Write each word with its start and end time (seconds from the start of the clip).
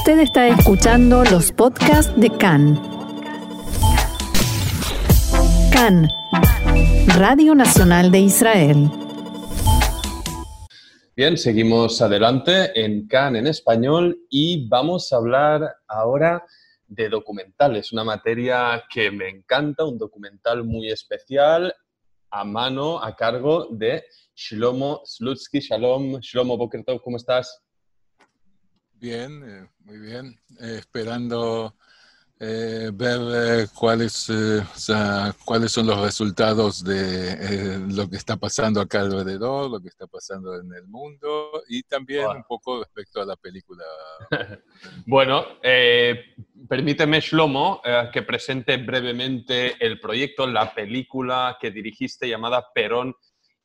Usted 0.00 0.20
está 0.20 0.48
escuchando 0.48 1.24
los 1.24 1.52
podcasts 1.52 2.18
de 2.18 2.30
CAN. 2.30 2.80
CAN, 5.70 6.08
Radio 7.18 7.54
Nacional 7.54 8.10
de 8.10 8.20
Israel. 8.20 8.90
Bien, 11.14 11.36
seguimos 11.36 12.00
adelante 12.00 12.82
en 12.82 13.08
CAN 13.08 13.36
en 13.36 13.46
español 13.46 14.18
y 14.30 14.66
vamos 14.68 15.12
a 15.12 15.16
hablar 15.16 15.76
ahora 15.86 16.46
de 16.86 17.10
documentales, 17.10 17.92
una 17.92 18.02
materia 18.02 18.82
que 18.88 19.10
me 19.10 19.28
encanta, 19.28 19.84
un 19.84 19.98
documental 19.98 20.64
muy 20.64 20.90
especial 20.90 21.74
a 22.30 22.42
mano, 22.44 23.04
a 23.04 23.14
cargo 23.14 23.66
de 23.70 24.04
Shlomo 24.34 25.02
Slutsky. 25.04 25.60
Shalom, 25.60 26.20
Shlomo 26.20 26.56
Bokertov, 26.56 27.02
¿cómo 27.02 27.18
estás? 27.18 27.60
Bien, 29.00 29.42
eh, 29.42 29.66
muy 29.86 29.98
bien. 29.98 30.38
Eh, 30.60 30.76
esperando 30.78 31.74
eh, 32.38 32.90
ver 32.92 33.66
cuáles, 33.74 34.30
cuáles 35.46 35.72
son 35.72 35.86
los 35.86 36.00
resultados 36.02 36.84
de 36.84 37.78
lo 37.88 38.10
que 38.10 38.16
está 38.16 38.36
pasando 38.36 38.78
acá 38.78 39.00
alrededor, 39.00 39.70
lo 39.70 39.80
que 39.80 39.88
está 39.88 40.06
pasando 40.06 40.54
en 40.60 40.74
el 40.74 40.86
mundo 40.86 41.62
y 41.66 41.82
también 41.82 42.26
un 42.28 42.44
poco 42.44 42.80
respecto 42.80 43.22
a 43.22 43.24
la 43.24 43.36
película. 43.36 43.84
bueno, 45.06 45.46
permíteme, 46.68 47.20
Shlomo, 47.20 47.80
que 48.12 48.20
presente 48.20 48.76
brevemente 48.76 49.76
el 49.80 49.98
proyecto, 49.98 50.46
la 50.46 50.74
película 50.74 51.56
que 51.58 51.70
dirigiste 51.70 52.28
llamada 52.28 52.70
Perón 52.74 53.16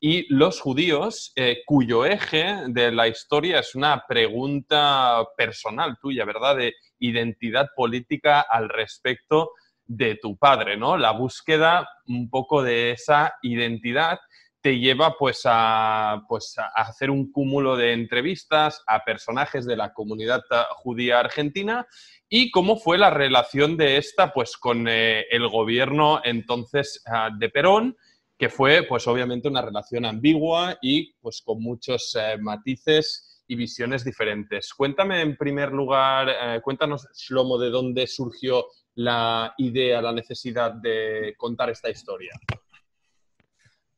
y 0.08 0.32
los 0.32 0.62
judíos, 0.62 1.34
eh, 1.36 1.64
cuyo 1.66 2.06
eje 2.06 2.58
de 2.68 2.92
la 2.92 3.08
historia 3.08 3.58
es 3.58 3.74
una 3.74 4.06
pregunta 4.08 5.26
personal 5.36 5.98
tuya, 6.00 6.26
¿verdad? 6.26 6.58
De 6.58 6.76
identidad 7.00 7.70
política 7.76 8.42
al 8.42 8.70
respecto 8.70 9.54
de 9.84 10.14
tu 10.22 10.38
padre, 10.38 10.78
¿no? 10.78 10.96
La 10.96 11.10
búsqueda 11.10 11.90
un 12.06 12.30
poco 12.30 12.62
de 12.62 12.92
esa 12.92 13.34
identidad 13.42 14.20
te 14.62 14.78
lleva 14.78 15.18
pues 15.18 15.42
a, 15.46 16.22
pues 16.30 16.56
a 16.60 16.68
hacer 16.84 17.10
un 17.10 17.32
cúmulo 17.32 17.76
de 17.76 17.94
entrevistas 17.94 18.84
a 18.86 19.04
personajes 19.04 19.66
de 19.66 19.76
la 19.76 19.92
comunidad 19.92 20.44
judía 20.76 21.20
argentina 21.20 21.88
y 22.30 22.52
cómo 22.52 22.78
fue 22.78 23.00
la 23.00 23.10
relación 23.10 23.76
de 23.76 23.98
esta 23.98 24.34
pues 24.34 24.56
con 24.56 24.88
eh, 24.88 25.26
el 25.32 25.48
gobierno 25.50 26.22
entonces 26.24 27.02
ah, 27.08 27.32
de 27.36 27.50
Perón 27.50 27.98
que 28.38 28.50
fue 28.50 28.84
pues 28.88 29.08
obviamente 29.08 29.48
una 29.48 29.62
relación 29.62 30.06
ambigua 30.06 30.78
y 30.82 31.14
pues 31.22 31.42
con 31.44 31.62
muchos 31.62 32.16
eh, 32.20 32.38
matices 32.40 33.44
y 33.48 33.56
visiones 33.56 34.04
diferentes. 34.04 34.74
Cuéntame 34.74 35.22
en 35.22 35.38
primer 35.38 35.72
lugar, 35.72 36.30
eh, 36.30 36.62
cuéntanos 36.62 37.08
Shlomo 37.14 37.58
de 37.58 37.70
dónde 37.70 38.08
surgió 38.08 38.66
la 38.96 39.54
idea, 39.58 40.02
la 40.02 40.12
necesidad 40.12 40.74
de 40.74 41.36
contar 41.38 41.70
esta 41.70 41.90
historia. 41.90 42.32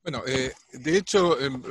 Bueno, 0.04 0.24
eh, 0.28 0.54
de 0.74 0.98
hecho 0.98 1.40
em, 1.40 1.62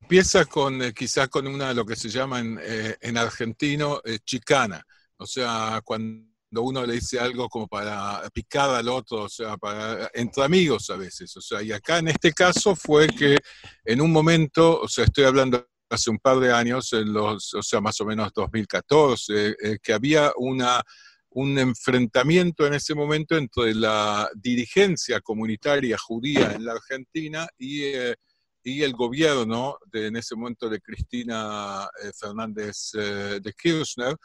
empieza 0.00 0.44
con 0.44 0.80
quizás 0.92 1.28
con 1.28 1.46
una 1.46 1.72
lo 1.72 1.84
que 1.84 1.96
se 1.96 2.08
llama 2.08 2.40
en, 2.40 2.60
en 3.00 3.16
argentino 3.16 4.00
chicana, 4.24 4.84
o 5.18 5.26
sea, 5.26 5.80
cuando 5.84 6.35
uno 6.52 6.86
le 6.86 6.94
dice 6.94 7.18
algo 7.18 7.48
como 7.48 7.66
para 7.66 8.22
picar 8.32 8.70
al 8.70 8.88
otro, 8.88 9.22
o 9.22 9.28
sea, 9.28 9.56
para, 9.56 10.10
entre 10.14 10.44
amigos 10.44 10.90
a 10.90 10.96
veces. 10.96 11.36
O 11.36 11.40
sea, 11.40 11.62
y 11.62 11.72
acá 11.72 11.98
en 11.98 12.08
este 12.08 12.32
caso 12.32 12.74
fue 12.74 13.08
que 13.08 13.36
en 13.84 14.00
un 14.00 14.12
momento, 14.12 14.80
o 14.80 14.88
sea, 14.88 15.04
estoy 15.04 15.24
hablando 15.24 15.66
hace 15.88 16.10
un 16.10 16.18
par 16.18 16.38
de 16.40 16.52
años, 16.52 16.92
en 16.92 17.12
los, 17.12 17.54
o 17.54 17.62
sea, 17.62 17.80
más 17.80 18.00
o 18.00 18.04
menos 18.04 18.32
2014, 18.34 19.56
eh, 19.60 19.78
que 19.82 19.92
había 19.92 20.32
una, 20.36 20.82
un 21.30 21.58
enfrentamiento 21.58 22.66
en 22.66 22.74
ese 22.74 22.94
momento 22.94 23.36
entre 23.36 23.74
la 23.74 24.28
dirigencia 24.34 25.20
comunitaria 25.20 25.96
judía 25.98 26.52
en 26.52 26.64
la 26.64 26.72
Argentina 26.72 27.46
y, 27.56 27.84
eh, 27.84 28.16
y 28.64 28.82
el 28.82 28.94
gobierno 28.94 29.78
de, 29.86 30.08
en 30.08 30.16
ese 30.16 30.34
momento 30.34 30.68
de 30.68 30.80
Cristina 30.80 31.88
eh, 32.02 32.10
Fernández 32.18 32.90
de 32.92 33.52
Kirchner. 33.56 34.16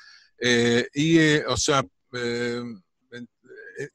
y, 0.96 1.38
o 1.48 1.58
sea, 1.58 1.84
eh, 2.14 2.62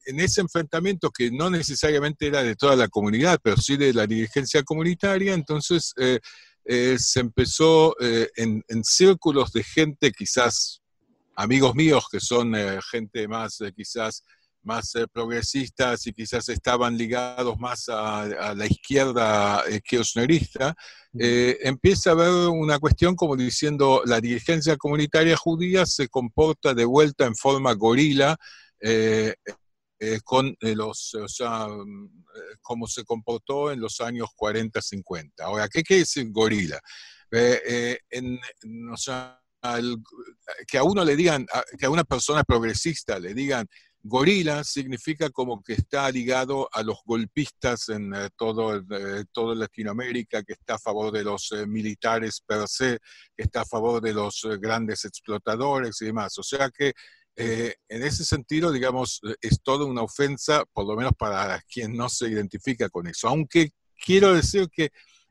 en 0.05 0.19
ese 0.19 0.41
enfrentamiento 0.41 1.09
que 1.11 1.31
no 1.31 1.49
necesariamente 1.49 2.27
era 2.27 2.43
de 2.43 2.55
toda 2.55 2.75
la 2.75 2.87
comunidad, 2.87 3.39
pero 3.41 3.57
sí 3.57 3.77
de 3.77 3.93
la 3.93 4.05
dirigencia 4.05 4.63
comunitaria, 4.63 5.33
entonces 5.33 5.93
eh, 5.97 6.19
eh, 6.65 6.97
se 6.99 7.21
empezó 7.21 7.95
en, 7.99 8.63
círculos 8.83 9.51
de 9.53 9.63
gente, 9.63 10.11
quizás 10.11 10.81
amigos 11.35 11.75
míos 11.75 12.07
que 12.11 12.19
son 12.19 12.53
gente 12.91 13.27
más 13.27 13.59
quizás 13.75 14.23
más 14.67 14.93
progresistas 15.11 16.05
y 16.05 16.13
quizás 16.13 16.47
estaban 16.49 16.95
ligados 16.95 17.57
más 17.59 17.89
a, 17.89 18.53
la 18.53 18.65
izquierda 18.67 19.63
kirchnerista, 19.83 20.75
empieza 21.13 22.11
a 22.11 22.13
haber 22.13 22.49
una 22.49 22.77
cuestión 22.77 23.15
como 23.15 23.35
diciendo 23.35 24.03
la 24.05 24.21
dirigencia 24.21 24.77
comunitaria 24.77 25.35
judía 25.35 25.85
se 25.85 26.09
comporta 26.09 26.73
de 26.75 26.85
vuelta 26.85 27.25
en 27.25 27.35
forma 27.35 27.73
gorila 27.73 28.37
eh, 28.79 29.33
eh, 29.99 30.19
con 30.23 30.55
los, 30.61 31.15
o 31.15 31.27
sea, 31.27 31.67
como 32.61 32.87
se 32.87 33.03
comportó 33.03 33.71
en 33.71 33.79
los 33.79 33.99
años 33.99 34.29
40-50. 34.37 35.31
Ahora, 35.39 35.67
¿qué 35.67 35.81
quiere 35.81 36.01
decir 36.01 36.29
gorila? 36.31 36.79
Eh, 37.31 37.99
en, 38.09 38.39
o 38.93 38.97
sea, 38.97 39.41
que 40.67 40.77
a 40.77 40.83
uno 40.83 41.03
le 41.03 41.15
digan, 41.15 41.47
que 41.79 41.87
a 41.87 41.89
una 41.89 42.03
persona 42.03 42.43
progresista 42.43 43.19
le 43.19 43.33
digan 43.33 43.67
gorila 44.07 44.63
significa 44.63 45.29
como 45.29 45.61
que 45.61 45.73
está 45.73 46.09
ligado 46.09 46.69
a 46.71 46.81
los 46.81 46.99
golpistas 47.05 47.89
en 47.89 48.13
eh, 48.13 48.29
todo, 48.37 48.77
eh, 48.77 49.25
toda 49.31 49.53
Latinoamérica, 49.53 50.43
que 50.43 50.53
está 50.53 50.75
a 50.75 50.79
favor 50.79 51.11
de 51.11 51.23
los 51.23 51.51
eh, 51.51 51.67
militares 51.67 52.41
per 52.45 52.67
se, 52.67 52.99
que 53.35 53.43
está 53.43 53.61
a 53.61 53.65
favor 53.65 54.01
de 54.01 54.13
los 54.13 54.47
grandes 54.59 55.03
explotadores 55.05 56.01
y 56.01 56.05
demás. 56.05 56.37
O 56.39 56.43
sea 56.43 56.69
que 56.69 56.93
en 57.39 58.01
ese 58.03 58.25
sentido, 58.25 58.71
digamos, 58.71 59.21
es 59.41 59.61
toda 59.61 59.85
una 59.85 60.01
ofensa, 60.01 60.65
por 60.73 60.87
lo 60.87 60.95
menos 60.95 61.11
para 61.15 61.61
quien 61.71 61.95
no 61.95 62.09
se 62.09 62.29
identifica 62.29 62.89
con 62.89 63.05
eso. 63.05 63.27
Aunque 63.27 63.73
quiero 64.03 64.33
decir 64.33 64.67
que 64.71 64.89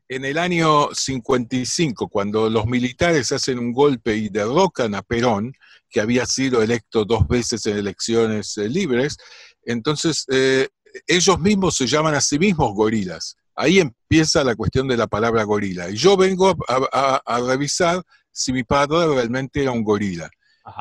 en 0.09 0.25
el 0.25 0.37
año 0.37 0.89
55, 0.93 2.07
cuando 2.07 2.49
los 2.49 2.65
militares 2.65 3.31
hacen 3.31 3.59
un 3.59 3.73
golpe 3.73 4.15
y 4.15 4.29
derrocan 4.29 4.95
a 4.95 5.01
Perón, 5.01 5.53
que 5.89 6.01
había 6.01 6.25
sido 6.25 6.61
electo 6.61 7.05
dos 7.05 7.27
veces 7.27 7.65
en 7.65 7.77
elecciones 7.77 8.57
eh, 8.57 8.69
libres, 8.69 9.17
entonces 9.63 10.25
eh, 10.31 10.69
ellos 11.05 11.39
mismos 11.39 11.75
se 11.75 11.87
llaman 11.87 12.15
a 12.15 12.21
sí 12.21 12.39
mismos 12.39 12.73
gorilas. 12.73 13.35
Ahí 13.55 13.79
empieza 13.79 14.43
la 14.43 14.55
cuestión 14.55 14.87
de 14.87 14.97
la 14.97 15.07
palabra 15.07 15.43
gorila. 15.43 15.89
Y 15.89 15.95
yo 15.95 16.15
vengo 16.15 16.55
a, 16.67 17.41
revisar 17.41 18.03
si 18.31 18.53
mi 18.53 18.63
padre 18.63 19.07
realmente 19.07 19.63
era 19.63 19.71
un 19.71 19.83
gorila. 19.83 20.29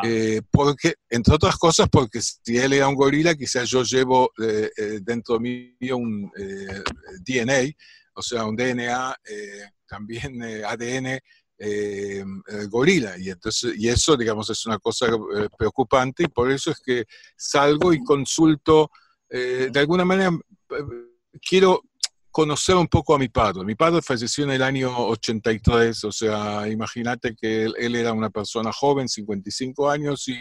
Eh, 0.02 0.42
porque, 0.50 0.94
entre 1.08 1.34
otras 1.34 1.56
cosas, 1.56 1.88
porque 1.88 2.20
si 2.20 2.58
él 2.58 2.74
era 2.74 2.88
un 2.88 2.94
gorila, 2.94 3.34
quizás 3.34 3.70
yo 3.70 3.82
llevo 3.82 4.30
dentro 5.00 5.40
mío 5.40 5.96
un 5.96 6.30
DNA 7.24 7.72
o 8.16 8.22
sea, 8.22 8.44
un 8.44 8.56
DNA, 8.56 9.16
eh, 9.28 9.70
también 9.86 10.42
eh, 10.42 10.64
ADN 10.64 11.20
eh, 11.58 12.24
gorila. 12.68 13.16
Y, 13.18 13.30
entonces, 13.30 13.74
y 13.78 13.88
eso, 13.88 14.16
digamos, 14.16 14.50
es 14.50 14.66
una 14.66 14.78
cosa 14.78 15.06
preocupante 15.56 16.24
y 16.24 16.28
por 16.28 16.50
eso 16.50 16.70
es 16.70 16.80
que 16.80 17.04
salgo 17.36 17.92
y 17.92 18.02
consulto, 18.02 18.90
de 19.28 19.78
alguna 19.80 20.04
manera, 20.04 20.30
quiero 21.40 21.82
conocer 22.30 22.76
un 22.76 22.86
poco 22.86 23.14
a 23.14 23.18
mi 23.18 23.28
padre. 23.28 23.64
Mi 23.64 23.74
padre 23.74 24.02
falleció 24.02 24.44
en 24.44 24.50
el 24.50 24.62
año 24.62 24.94
83, 25.08 26.04
o 26.04 26.12
sea, 26.12 26.68
imagínate 26.68 27.34
que 27.34 27.64
él, 27.64 27.74
él, 27.78 27.96
era 27.96 28.12
una 28.12 28.30
persona 28.30 28.72
joven, 28.72 29.08
55 29.08 29.90
años, 29.90 30.28
y, 30.28 30.38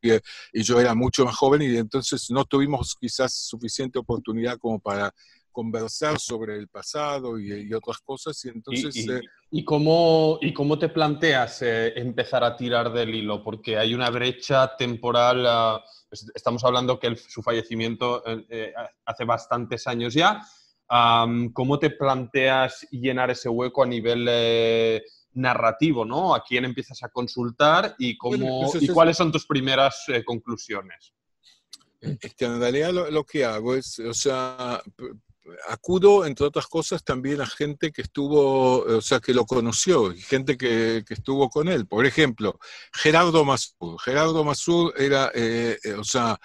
y, 0.00 0.62
yo 0.62 0.80
era 0.80 0.94
mucho 0.94 1.24
más 1.24 1.36
joven, 1.36 1.62
y 1.62 1.76
entonces 1.76 2.30
no 2.30 2.44
tuvimos 2.44 2.96
quizás 2.98 3.34
suficiente 3.34 3.98
oportunidad 3.98 4.56
como 4.58 4.78
para 4.78 5.12
conversar 5.52 6.18
sobre 6.18 6.56
el 6.56 6.68
pasado 6.68 7.38
y, 7.38 7.72
otras 7.72 7.98
cosas. 7.98 8.44
Y 8.44 8.48
entonces... 8.48 8.96
¿Y, 8.96 9.10
y, 9.50 9.60
eh, 9.60 9.64
cómo, 9.64 10.38
¿y 10.40 10.52
cómo 10.52 10.78
te 10.78 10.88
planteas 10.88 11.62
eh, 11.62 11.92
empezar 11.96 12.42
a 12.42 12.56
tirar 12.56 12.92
del 12.92 13.14
hilo? 13.14 13.42
Porque 13.44 13.78
hay 13.78 13.94
una 13.94 14.10
brecha 14.10 14.76
temporal, 14.76 15.44
ah, 15.46 15.84
estamos 16.34 16.64
hablando 16.64 16.98
que 16.98 17.14
su 17.16 17.42
fallecimiento 17.42 18.22
eh, 18.26 18.72
hace 19.04 19.24
bastantes 19.24 19.86
años 19.86 20.14
ya. 20.14 20.40
¿Cómo 21.54 21.78
te 21.78 21.90
planteas 21.90 22.86
llenar 22.90 23.30
ese 23.30 23.48
hueco 23.48 23.82
a 23.82 23.86
nivel 23.86 25.00
narrativo? 25.32 26.04
¿no? 26.04 26.34
¿A 26.34 26.44
quién 26.44 26.66
empiezas 26.66 27.02
a 27.02 27.08
consultar 27.08 27.94
y, 27.98 28.18
cómo, 28.18 28.70
pues 28.70 28.82
¿y 28.82 28.88
cuáles 28.88 29.16
son 29.16 29.32
tus 29.32 29.46
primeras 29.46 30.04
conclusiones? 30.26 31.14
Es 32.02 32.34
que 32.34 32.44
en 32.44 32.58
realidad 32.58 32.90
lo, 32.92 33.10
lo, 33.10 33.24
que 33.24 33.44
hago 33.44 33.76
es, 33.76 34.00
o 34.00 34.12
sea, 34.12 34.82
acudo, 35.68 36.24
entre 36.26 36.46
otras 36.46 36.66
cosas, 36.66 37.04
también 37.04 37.40
a 37.40 37.46
gente 37.46 37.92
que 37.92 38.02
estuvo, 38.02 38.82
o 38.82 39.00
sea, 39.00 39.20
que 39.20 39.34
lo 39.34 39.44
conoció, 39.44 40.12
gente 40.28 40.56
que, 40.56 41.04
estuvo 41.08 41.48
con 41.50 41.68
él. 41.68 41.86
Por 41.86 42.06
ejemplo, 42.06 42.58
Gerardo 42.92 43.44
Masur. 43.44 44.00
Gerardo 44.00 44.44
Masur 44.44 44.94
era, 44.96 45.30
eh, 45.34 45.78
eh, 45.84 45.94
o 45.94 46.04
sea, 46.04 46.38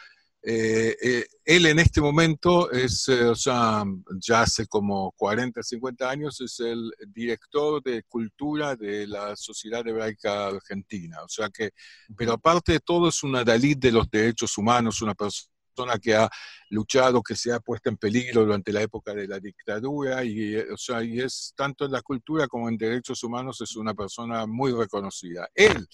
eh, 0.44 1.26
él 1.44 1.66
en 1.66 1.80
este 1.80 2.00
momento 2.00 2.72
es, 2.72 3.10
o 3.10 3.36
sea, 3.36 3.84
ya 4.20 4.42
hace 4.44 4.68
como 4.68 5.12
40, 5.18 5.62
50 5.62 6.10
años, 6.10 6.40
es 6.42 6.60
el 6.60 6.92
director 7.08 7.82
de 7.84 8.04
cultura 8.04 8.76
de 8.76 9.08
la 9.08 9.36
Sociedad 9.36 9.86
Hebraica 9.88 10.48
Argentina. 10.48 11.24
O 11.24 11.30
sea 11.30 11.50
que, 11.50 11.72
pero 12.16 12.34
aparte 12.34 12.74
de 12.74 12.80
todo, 12.80 13.10
es 13.10 13.24
una 13.24 13.44
Dalit 13.44 13.80
de 13.80 13.92
los 13.92 14.10
derechos 14.10 14.58
humanos, 14.58 15.02
una 15.02 15.16
persona 15.16 15.57
que 16.02 16.16
ha 16.16 16.30
luchado, 16.70 17.22
que 17.22 17.36
se 17.36 17.54
ha 17.54 17.60
puesto 17.60 17.90
en 17.90 17.98
peligro 17.98 18.46
durante 18.46 18.72
la 18.72 18.82
época 18.82 19.14
de 19.14 19.28
la 19.28 19.40
dictadura, 19.40 20.24
y, 20.24 20.56
eh, 20.56 20.66
o 20.72 20.78
sea, 20.78 21.04
y 21.04 21.20
es 21.20 21.54
tanto 21.56 21.86
en 21.86 21.92
la 21.92 22.02
cultura 22.02 22.48
como 22.48 22.70
en 22.70 22.78
derechos 22.78 23.24
humanos, 23.24 23.62
es 23.62 23.76
una 23.76 23.94
persona 23.94 24.46
muy 24.46 24.72
reconocida. 24.72 25.50
Él, 25.54 25.88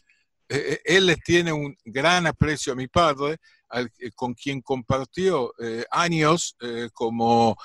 eh, 0.50 0.58
eh, 0.58 0.82
él 0.86 1.08
les 1.08 1.20
tiene 1.22 1.52
un 1.52 1.76
gran 1.86 2.28
aprecio 2.28 2.74
a 2.74 2.76
mi 2.76 2.88
padre, 2.88 3.38
con 4.14 4.36
quien 4.36 4.62
compartió 4.62 5.52
años 5.90 6.56
como 6.94 7.58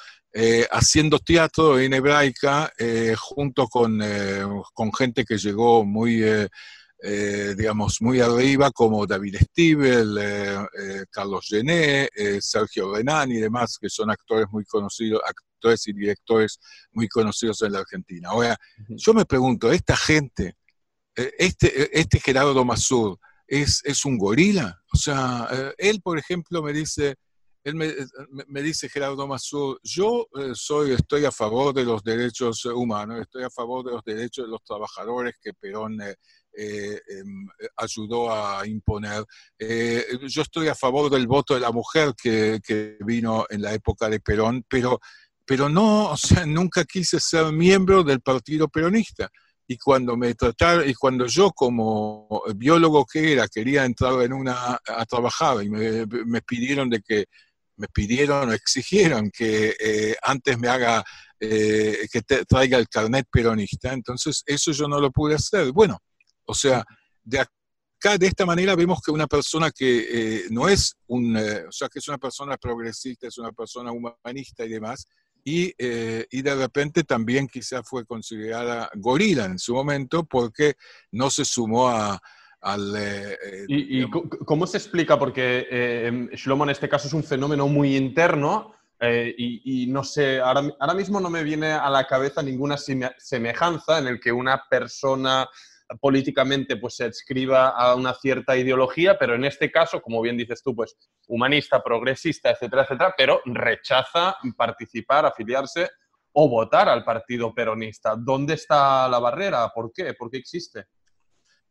haciendo 0.70 1.18
teatro 1.18 1.78
en 1.78 1.92
hebraica, 1.92 2.72
junto 3.18 3.66
con, 3.68 4.00
con, 4.72 4.90
gente 4.94 5.26
que 5.26 5.36
llegó 5.36 5.84
muy 5.84 6.24
eh, 7.00 7.54
digamos, 7.56 7.98
muy 8.00 8.20
arriba, 8.20 8.72
como 8.72 9.06
David 9.06 9.36
Stiebel, 9.36 10.18
eh, 10.18 10.66
eh, 10.80 11.04
Carlos 11.08 11.46
Gené, 11.48 12.08
Sergio 12.40 12.92
Renán 12.92 13.30
y 13.30 13.36
demás, 13.36 13.78
que 13.80 13.88
son 13.88 14.10
actores 14.10 14.46
muy 14.50 14.64
conocidos, 14.64 15.20
actores 15.24 15.86
y 15.86 15.92
directores 15.92 16.58
muy 16.90 17.06
conocidos 17.06 17.62
en 17.62 17.72
la 17.72 17.80
Argentina. 17.80 18.30
Ahora, 18.30 18.56
yo 18.88 19.14
me 19.14 19.24
pregunto, 19.24 19.70
¿esta 19.70 19.96
gente, 19.96 20.56
este, 21.14 21.96
este 21.96 22.18
Gerardo 22.18 22.64
Masur, 22.64 23.16
¿es, 23.46 23.80
¿es 23.84 24.04
un 24.04 24.18
gorila? 24.18 24.82
O 24.92 24.96
sea, 24.96 25.48
él, 25.78 26.00
por 26.02 26.18
ejemplo, 26.18 26.62
me 26.64 26.72
dice, 26.72 27.14
él 27.62 27.76
me, 27.76 28.62
dice 28.62 28.88
Gerardo 28.88 29.24
Masur, 29.28 29.78
yo 29.84 30.26
soy, 30.54 30.92
estoy 30.94 31.24
a 31.24 31.30
favor 31.30 31.72
de 31.72 31.84
los 31.84 32.02
derechos 32.02 32.64
humanos, 32.64 33.20
estoy 33.20 33.44
a 33.44 33.50
favor 33.50 33.84
de 33.84 33.92
los 33.92 34.04
derechos 34.04 34.46
de 34.46 34.50
los 34.50 34.64
trabajadores 34.64 35.36
que 35.40 35.54
Perón 35.54 35.96
eh, 36.60 37.00
em, 37.08 37.46
ayudó 37.76 38.32
a 38.32 38.66
imponer. 38.66 39.24
Eh, 39.58 40.04
yo 40.26 40.42
estoy 40.42 40.66
a 40.68 40.74
favor 40.74 41.08
del 41.08 41.28
voto 41.28 41.54
de 41.54 41.60
la 41.60 41.70
mujer 41.70 42.14
que, 42.20 42.60
vino 43.00 43.46
en 43.48 43.62
la 43.62 43.72
época 43.74 44.08
de 44.08 44.18
Perón, 44.18 44.64
pero, 44.68 44.98
pero 45.46 45.68
no, 45.68 46.10
o 46.10 46.16
sea, 46.16 46.44
nunca 46.46 46.84
quise 46.84 47.20
ser 47.20 47.52
miembro 47.52 48.02
del 48.02 48.20
partido 48.20 48.68
peronista. 48.68 49.30
Y 49.68 49.76
cuando 49.78 50.16
me 50.16 50.34
trataron, 50.34 50.88
y 50.88 50.94
cuando 50.94 51.26
yo 51.26 51.52
como 51.52 52.42
biólogo 52.56 53.06
que 53.06 53.34
era, 53.34 53.46
quería 53.46 53.84
entrar 53.84 54.20
en 54.22 54.32
una, 54.32 54.80
a 54.84 55.06
trabajar 55.06 55.62
y 55.62 55.70
me, 55.70 56.40
pidieron 56.42 56.90
de 56.90 57.00
que, 57.02 57.26
me 57.76 57.86
pidieron, 57.88 58.52
exigieron 58.52 59.30
que 59.30 59.76
eh, 59.78 60.16
antes 60.22 60.58
me 60.58 60.68
haga, 60.68 61.04
que 61.38 62.22
traiga 62.48 62.78
el 62.78 62.88
carnet 62.88 63.26
peronista, 63.30 63.92
entonces 63.92 64.42
eso 64.44 64.72
yo 64.72 64.88
no 64.88 65.00
lo 65.00 65.12
pude 65.12 65.36
hacer. 65.36 65.70
Bueno, 65.70 66.00
o 66.48 66.54
sea, 66.54 66.82
de 67.22 67.40
acá, 67.40 68.16
de 68.18 68.26
esta 68.26 68.46
manera, 68.46 68.74
vemos 68.74 69.00
que 69.04 69.10
una 69.10 69.26
persona 69.26 69.70
que 69.70 70.06
eh, 70.10 70.42
no 70.50 70.66
es 70.68 70.96
un, 71.06 71.36
eh, 71.36 71.66
o 71.68 71.72
sea, 71.72 71.88
que 71.88 71.98
es 71.98 72.08
una 72.08 72.18
persona 72.18 72.56
progresista, 72.56 73.28
es 73.28 73.36
una 73.36 73.52
persona 73.52 73.92
humanista 73.92 74.64
y 74.64 74.70
demás, 74.70 75.06
y, 75.44 75.72
eh, 75.78 76.26
y, 76.30 76.42
de 76.42 76.54
repente 76.54 77.04
también 77.04 77.46
quizá 77.48 77.82
fue 77.82 78.04
considerada 78.04 78.90
gorila 78.94 79.44
en 79.44 79.58
su 79.58 79.74
momento 79.74 80.24
porque 80.24 80.74
no 81.12 81.30
se 81.30 81.44
sumó 81.44 81.88
a, 81.88 82.20
al... 82.60 82.94
¿Y, 83.68 84.02
¿Y, 84.02 84.10
cómo 84.10 84.66
se 84.66 84.78
explica? 84.78 85.18
Porque 85.18 86.28
Shlomo 86.32 86.64
en 86.64 86.70
este 86.70 86.88
caso 86.88 87.08
es 87.08 87.14
un 87.14 87.24
fenómeno 87.24 87.66
muy 87.68 87.96
interno 87.96 88.74
y, 89.00 89.84
y, 89.84 89.86
no 89.86 90.02
sé, 90.02 90.40
ahora, 90.40 90.62
ahora 90.80 90.94
mismo 90.94 91.20
no 91.20 91.30
me 91.30 91.44
viene 91.44 91.72
a 91.72 91.88
la 91.88 92.06
cabeza 92.06 92.42
ninguna 92.42 92.76
semejanza 92.76 93.98
en 93.98 94.08
el 94.08 94.20
que 94.20 94.32
una 94.32 94.64
persona 94.68 95.48
políticamente 96.00 96.76
pues 96.76 96.96
se 96.96 97.05
adscriba 97.05 97.69
a 97.69 97.94
una 97.94 98.14
cierta 98.14 98.56
ideología, 98.56 99.19
pero 99.19 99.35
en 99.35 99.44
este 99.44 99.70
caso, 99.70 100.02
como 100.02 100.20
bien 100.20 100.37
dices 100.37 100.62
tú, 100.62 100.75
pues 100.75 100.96
humanista, 101.26 101.82
progresista, 101.82 102.50
etcétera, 102.50 102.82
etcétera, 102.82 103.14
pero 103.17 103.40
rechaza 103.44 104.37
participar, 104.56 105.25
afiliarse 105.26 105.88
o 106.32 106.49
votar 106.49 106.88
al 106.88 107.05
partido 107.05 107.55
peronista. 107.55 108.14
¿Dónde 108.17 108.55
está 108.55 109.08
la 109.08 109.19
barrera? 109.19 109.70
¿Por 109.75 109.93
qué? 109.93 110.14
¿Por 110.14 110.31
qué 110.31 110.38
existe? 110.38 110.87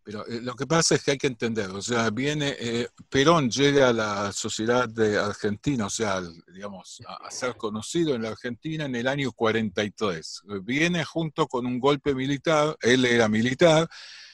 Pero 0.07 0.25
eh, 0.25 0.39
lo 0.42 0.56
que 0.56 0.65
pasa 0.65 0.95
es 0.95 1.04
que 1.04 1.12
hay 1.12 1.18
que 1.18 1.27
entender, 1.27 1.69
o 1.69 1.81
sea, 1.81 2.09
viene, 2.12 2.56
eh, 2.57 2.88
Perón 3.09 3.50
llega 3.50 3.89
a 3.89 3.94
la 3.94 4.31
sociedad 4.31 4.88
de 4.88 5.18
Argentina, 5.19 5.88
o 5.88 5.89
sea, 5.89 6.21
digamos, 6.54 7.01
a, 7.06 7.30
ser 7.30 7.57
conocido 7.57 8.15
en 8.15 8.21
la 8.21 8.30
Argentina 8.30 8.86
en 8.86 8.95
el 8.95 9.06
año 9.06 9.33
43. 9.33 10.44
Viene 10.63 11.04
junto 11.04 11.45
con 11.48 11.65
un 11.65 11.77
golpe 11.77 12.15
militar, 12.15 12.77
él 12.80 13.04
era 13.04 13.27
militar, 13.27 13.89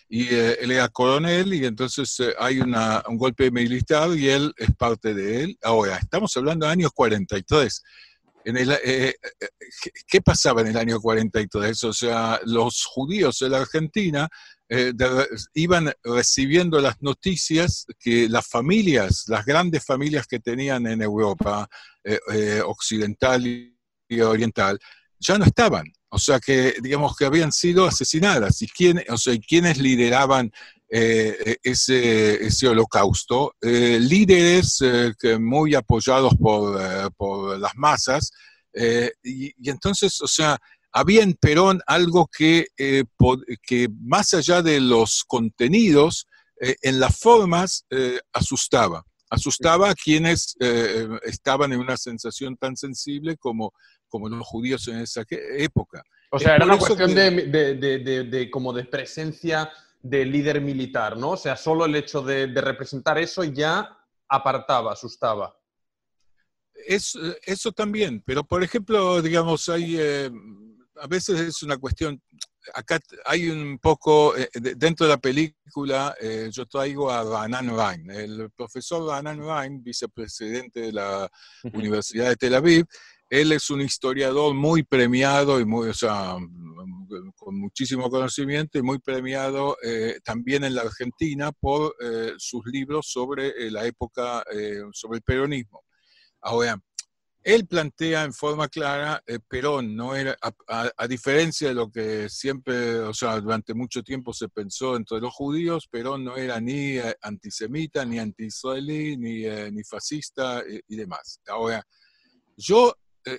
y 0.08 0.26
eh, 0.26 0.60
él 0.62 0.70
era 0.74 0.90
coronel, 0.90 1.52
y 1.56 1.66
entonces 1.66 2.22
hay 2.38 2.60
una, 2.60 3.02
un 3.08 3.18
golpe 3.18 3.50
militar 3.50 4.16
y 4.16 4.30
él 4.30 4.54
es 4.58 4.76
parte 4.76 5.16
de 5.16 5.44
él. 5.44 5.58
Ahora, 5.64 5.98
estamos 5.98 6.38
hablando 6.38 6.68
de 6.68 6.72
años 6.72 6.92
43. 6.94 7.82
En 8.46 8.58
el, 8.58 8.78
¿Qué 10.08 10.22
pasaba 10.22 10.62
en 10.62 10.68
el 10.68 10.78
año 10.78 11.00
43? 11.02 11.84
O 11.86 11.94
sea, 11.94 12.40
los 12.46 12.86
judíos 12.86 13.42
en 13.42 13.52
la 13.52 13.62
Argentina 13.62 14.30
eh, 14.70 14.94
iban 15.54 15.92
recibiendo 16.04 16.80
las 16.80 17.02
noticias 17.02 17.86
que 18.00 18.30
las 18.30 18.48
familias, 18.48 19.26
las 19.28 19.46
grandes 19.46 19.86
familias 19.86 20.26
que 20.26 20.40
tenían 20.40 20.88
en 20.88 21.02
Europa 21.02 21.68
eh, 22.04 22.20
eh, 22.34 22.62
occidental 22.66 23.46
y 23.46 24.22
oriental, 24.22 24.80
ya 25.20 25.38
no 25.38 25.46
estaban. 25.46 25.86
O 26.10 26.18
sea 26.18 26.40
que, 26.40 26.76
digamos 26.82 27.16
que 27.16 27.26
habían 27.26 27.52
sido 27.52 27.86
asesinadas. 27.86 28.62
¿Y 28.62 28.68
quién, 28.68 29.04
o 29.10 29.18
sea, 29.18 29.38
quiénes 29.38 29.78
lideraban 29.78 30.52
ese, 30.90 32.46
ese, 32.46 32.68
holocausto? 32.68 33.56
líderes 33.62 34.80
muy 35.40 35.74
apoyados 35.74 36.36
por, 36.36 37.12
por 37.16 37.58
las 37.58 37.76
masas. 37.76 38.32
Y, 39.24 39.48
y, 39.58 39.70
entonces, 39.72 40.22
o 40.22 40.28
sea, 40.28 40.60
había 40.94 41.24
en 41.24 41.34
Perón 41.34 41.82
algo 41.88 42.30
que, 42.32 42.68
eh, 42.78 43.04
que 43.64 43.90
más 44.02 44.34
allá 44.36 44.62
de 44.62 44.80
los 44.80 45.24
contenidos, 45.26 46.28
eh, 46.62 46.76
en 46.84 47.00
las 47.00 47.20
formas 47.20 47.86
eh, 47.90 48.20
asustaba. 48.32 49.04
Asustaba 49.30 49.90
a 49.90 49.96
quienes 49.96 50.56
estaban 51.24 51.74
en 51.74 51.80
una 51.80 51.98
sensación 51.98 52.56
tan 52.56 52.78
sensible 52.78 53.36
como, 53.38 53.74
como 54.08 54.30
los 54.30 54.46
judíos 54.46 54.88
en 54.88 54.98
esa 54.98 55.26
época. 55.58 56.04
O 56.30 56.38
sea, 56.38 56.58
era 56.58 56.66
una 56.66 56.78
cuestión 56.78 57.16
de, 57.16 57.32
de, 57.48 58.24
de, 58.26 58.52
como 58.52 58.72
de 58.74 58.86
presencia 58.86 59.72
de 60.04 60.24
líder 60.24 60.62
militar, 60.62 61.18
¿no? 61.18 61.32
O 61.32 61.38
sea, 61.38 61.56
solo 61.58 61.86
el 61.86 61.96
hecho 61.96 62.22
de, 62.22 62.46
representar 62.46 63.18
eso 63.18 63.44
ya 63.44 63.98
apartaba, 64.30 64.94
asustaba. 64.94 65.58
eso 66.86 67.72
también, 67.72 68.22
pero 68.24 68.44
por 68.44 68.64
ejemplo, 68.64 69.20
digamos, 69.20 69.68
hay 69.68 69.98
a 71.04 71.08
veces 71.08 71.38
es 71.42 71.64
una 71.64 71.78
cuestión, 71.78 72.22
acá 72.74 72.98
hay 73.26 73.50
un 73.50 73.78
poco, 73.78 74.38
eh, 74.38 74.50
dentro 74.54 75.06
de 75.06 75.12
la 75.12 75.18
película, 75.18 76.16
eh, 76.22 76.50
yo 76.50 76.66
traigo 76.66 77.12
a 77.12 77.24
Ranan 77.24 77.76
Rein, 77.76 78.10
el 78.10 78.50
profesor 78.56 79.06
Ranan 79.06 79.46
Rein, 79.46 79.84
vicepresidente 79.84 80.80
de 80.80 80.94
la 80.94 81.30
Universidad 81.74 82.30
de 82.30 82.38
Tel 82.38 82.56
Aviv, 82.56 82.86
él 83.30 83.52
es 83.52 83.70
un 83.70 83.82
historiador 83.82 84.54
muy 84.54 84.84
premiado 84.84 85.60
y 85.60 85.66
muy, 85.66 85.90
o 85.90 85.94
sea, 85.94 86.38
con 87.36 87.60
muchísimo 87.60 88.10
conocimiento 88.10 88.78
y 88.78 88.82
muy 88.82 89.00
premiado 89.00 89.76
eh, 89.84 90.20
también 90.24 90.64
en 90.64 90.76
la 90.76 90.84
Argentina 90.84 91.52
por 91.52 91.96
sus 92.38 92.66
libros 92.66 93.08
sobre 93.10 93.70
la 93.72 93.86
época, 93.86 94.44
sobre 94.94 95.18
el 95.18 95.24
peronismo. 95.24 95.84
Ahora, 96.42 96.78
él 97.44 97.68
plantea 97.68 98.24
en 98.24 98.34
forma 98.34 98.70
clara, 98.70 99.22
eh, 99.28 99.40
Perón 99.40 99.96
no 99.96 100.16
era, 100.16 100.38
a, 100.68 101.08
diferencia 101.08 101.68
de 101.68 101.74
lo 101.74 101.92
que 101.92 102.30
siempre, 102.30 103.00
o 103.00 103.14
sea, 103.14 103.40
durante 103.42 103.74
mucho 103.74 104.02
tiempo 104.02 104.32
se 104.34 104.48
pensó 104.48 104.96
entre 104.96 105.20
los 105.20 105.34
judíos, 105.34 105.88
Perón 105.92 106.24
no 106.24 106.38
era 106.38 106.62
ni 106.62 106.98
eh, 106.98 107.16
antisemita, 107.22 108.06
ni 108.06 108.18
anti-israelí, 108.18 109.18
ni, 109.18 109.46
eh, 109.46 109.70
ni 109.72 109.84
fascista 109.84 110.64
y 110.88 110.96
demás. 110.96 111.42
Ahora, 111.48 111.86
yo, 112.56 112.94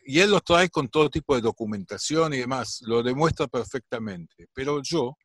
y 0.05 0.21
él 0.21 0.31
lo 0.31 0.41
trae 0.41 0.69
con 0.69 0.89
todo 0.89 1.09
tipo 1.09 1.35
de 1.35 1.41
documentación 1.41 2.35
y 2.35 2.39
demás, 2.39 2.81
lo 2.83 3.03
demuestra 3.03 3.47
perfectamente, 3.47 4.49
pero 4.53 4.83
yo, 4.83 5.17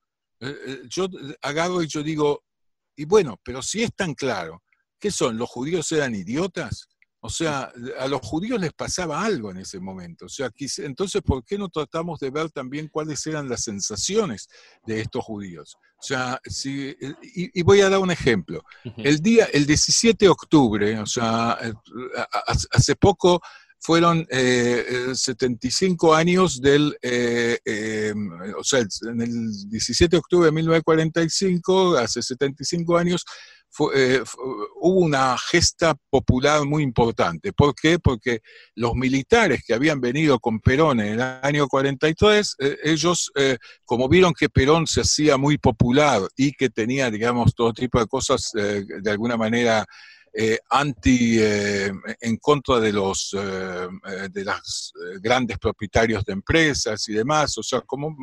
yo 0.89 1.07
agarro 1.41 1.81
y 1.81 1.87
yo 1.87 2.01
digo, 2.01 2.43
y 2.95 3.05
bueno, 3.05 3.39
pero 3.43 3.61
si 3.61 3.83
es 3.83 3.93
tan 3.93 4.13
claro, 4.13 4.63
¿qué 4.99 5.11
son? 5.11 5.37
¿Los 5.37 5.49
judíos 5.49 5.91
eran 5.91 6.15
idiotas? 6.15 6.87
O 7.21 7.29
sea, 7.29 7.71
a 7.99 8.07
los 8.07 8.21
judíos 8.21 8.61
les 8.61 8.71
pasaba 8.71 9.23
algo 9.23 9.51
en 9.51 9.57
ese 9.57 9.79
momento. 9.79 10.25
O 10.25 10.29
sea, 10.29 10.49
entonces, 10.77 11.21
¿por 11.21 11.43
qué 11.43 11.57
no 11.57 11.67
tratamos 11.67 12.19
de 12.19 12.29
ver 12.29 12.49
también 12.49 12.87
cuáles 12.87 13.25
eran 13.27 13.49
las 13.49 13.63
sensaciones 13.63 14.47
de 14.85 15.01
estos 15.01 15.25
judíos? 15.25 15.77
O 15.99 16.03
sea, 16.03 16.39
si, 16.45 16.95
y, 17.21 17.61
voy 17.63 17.81
a 17.81 17.89
dar 17.89 17.99
un 17.99 18.11
ejemplo. 18.11 18.63
El 18.95 19.19
día, 19.19 19.49
el 19.51 19.65
17 19.65 20.25
de 20.25 20.29
octubre, 20.29 20.97
o 20.97 21.05
sea, 21.05 21.57
eh, 21.61 21.73
hace 22.71 22.95
poco 22.95 23.41
fueron 23.79 24.25
75 24.29 26.13
eh, 26.13 26.17
años 26.17 26.61
del, 26.61 26.97
eh, 27.01 28.13
o 28.57 28.63
sea, 28.63 28.79
en 28.79 29.21
el 29.21 29.69
17 29.69 30.09
de 30.09 30.17
octubre 30.19 30.45
de 30.45 30.51
1945, 30.53 31.97
hace 31.97 32.21
75 32.21 32.97
años, 32.97 33.25
eh, 33.93 34.21
hubo 34.81 34.99
una 34.99 35.37
gesta 35.37 35.95
popular 36.09 36.65
muy 36.65 36.83
importante. 36.83 37.53
¿Por 37.53 37.73
qué? 37.75 37.99
Porque 37.99 38.41
los 38.75 38.93
militares 38.95 39.63
que 39.65 39.73
habían 39.73 40.01
venido 40.01 40.39
con 40.39 40.59
Perón 40.59 40.99
en 40.99 41.13
el 41.13 41.21
año 41.21 41.67
43, 41.67 42.55
eh, 42.59 42.77
ellos, 42.83 43.31
eh, 43.35 43.57
como 43.85 44.09
vieron 44.09 44.33
que 44.33 44.49
Perón 44.49 44.87
se 44.87 45.01
hacía 45.01 45.37
muy 45.37 45.57
popular 45.57 46.21
y 46.35 46.51
que 46.51 46.69
tenía, 46.69 47.09
digamos, 47.09 47.55
todo 47.55 47.71
tipo 47.71 47.99
de 47.99 48.07
cosas 48.07 48.51
de 48.53 49.11
alguna 49.11 49.37
manera 49.37 49.85
anti, 50.69 51.39
en 51.41 52.37
contra 52.37 52.79
de 52.79 52.93
los 52.93 53.31
de 53.33 54.43
los 54.43 54.93
grandes 55.21 55.57
propietarios 55.57 56.23
de 56.23 56.33
empresas 56.33 57.07
y 57.09 57.13
demás, 57.13 57.57
o 57.57 57.63
sea, 57.63 57.81
como 57.81 58.15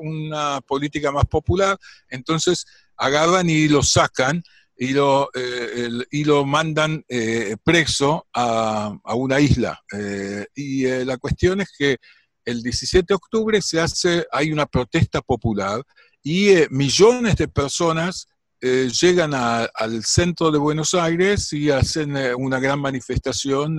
una 0.00 0.60
política 0.60 1.10
más 1.10 1.24
popular, 1.24 1.78
entonces 2.08 2.66
agarran 2.96 3.48
y 3.48 3.68
lo 3.68 3.82
sacan 3.82 4.42
y 4.82 4.94
lo, 4.94 5.28
eh, 5.34 5.90
y 6.10 6.24
lo 6.24 6.46
mandan 6.46 7.04
eh, 7.06 7.54
preso 7.62 8.26
a, 8.32 8.96
una 9.14 9.38
isla. 9.38 9.78
Eh, 9.92 10.46
y 10.54 10.86
la 11.04 11.18
cuestión 11.18 11.60
es 11.60 11.68
que 11.76 11.98
el 12.46 12.62
17 12.62 13.04
de 13.06 13.14
octubre 13.14 13.60
se 13.60 13.78
hace, 13.78 14.26
hay 14.32 14.50
una 14.50 14.64
protesta 14.64 15.20
popular 15.20 15.82
y 16.22 16.54
millones 16.70 17.36
de 17.36 17.48
personas 17.48 18.26
llegan 18.62 19.32
al 19.32 20.04
centro 20.04 20.50
de 20.50 20.58
Buenos 20.58 20.92
Aires 20.92 21.50
y 21.54 21.70
hacen 21.70 22.14
una 22.36 22.60
gran 22.60 22.78
manifestación 22.78 23.78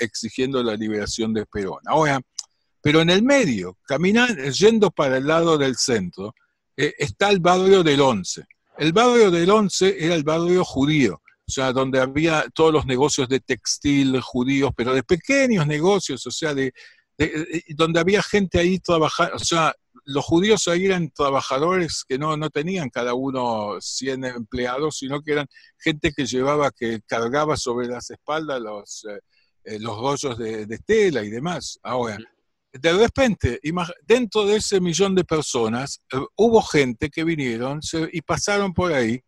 exigiendo 0.00 0.64
la 0.64 0.74
liberación 0.74 1.32
de 1.32 1.46
Perón. 1.46 1.78
Ahora, 1.86 2.20
pero 2.82 3.02
en 3.02 3.10
el 3.10 3.22
medio, 3.22 3.78
caminando, 3.86 4.42
yendo 4.50 4.90
para 4.90 5.18
el 5.18 5.28
lado 5.28 5.56
del 5.58 5.76
centro, 5.76 6.34
está 6.76 7.30
el 7.30 7.38
barrio 7.38 7.84
del 7.84 8.00
Once. 8.00 8.44
El 8.80 8.94
barrio 8.94 9.30
del 9.30 9.50
Once 9.50 9.94
era 9.98 10.14
el 10.14 10.24
barrio 10.24 10.64
judío, 10.64 11.20
o 11.46 11.52
sea, 11.52 11.70
donde 11.70 12.00
había 12.00 12.46
todos 12.54 12.72
los 12.72 12.86
negocios 12.86 13.28
de 13.28 13.38
textil 13.38 14.18
judíos, 14.22 14.70
pero 14.74 14.94
de 14.94 15.02
pequeños 15.02 15.66
negocios, 15.66 16.26
o 16.26 16.30
sea, 16.30 16.54
de, 16.54 16.72
donde 17.76 18.00
había 18.00 18.22
gente 18.22 18.58
ahí 18.58 18.78
trabajando, 18.78 19.36
o 19.36 19.38
sea, 19.38 19.74
los 20.06 20.24
judíos 20.24 20.66
ahí 20.66 20.86
eran 20.86 21.10
trabajadores 21.10 22.06
que 22.08 22.16
no, 22.16 22.38
no 22.38 22.48
tenían 22.48 22.88
cada 22.88 23.12
uno 23.12 23.76
100 23.78 24.24
empleados, 24.24 24.96
sino 24.96 25.20
que 25.20 25.32
eran 25.32 25.46
gente 25.78 26.14
que 26.16 26.24
llevaba, 26.24 26.70
que 26.70 27.02
cargaba 27.06 27.58
sobre 27.58 27.86
las 27.86 28.08
espaldas 28.08 28.62
los, 28.62 29.04
eh, 29.04 29.20
eh, 29.64 29.78
los 29.78 29.94
rollos 29.98 30.38
de, 30.38 30.64
de, 30.64 30.78
tela 30.78 31.22
y 31.22 31.28
demás. 31.28 31.78
Ahora, 31.82 32.16
de 32.72 32.92
repente, 32.92 33.60
dentro 34.06 34.46
de 34.46 34.56
ese 34.56 34.80
millón 34.80 35.14
de 35.14 35.24
personas, 35.24 36.00
eh, 36.12 36.18
hubo 36.36 36.62
gente 36.62 37.10
que 37.10 37.24
vinieron 37.24 37.80
y 38.12 38.20
pasaron 38.22 38.72
por 38.72 38.92
ahí, 38.92 39.20